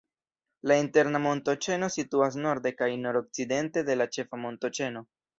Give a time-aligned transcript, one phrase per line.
[0.69, 5.05] La Interna montoĉeno situas norde kaj nord-okcidente de la Ĉefa montoĉeno.